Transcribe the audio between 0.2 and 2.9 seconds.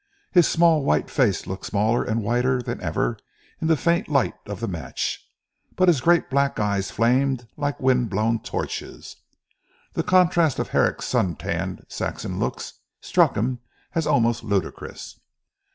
His small white face looked smaller and whiter than